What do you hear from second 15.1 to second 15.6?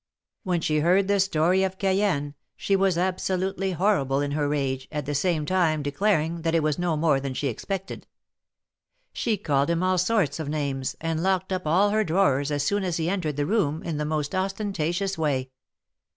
way.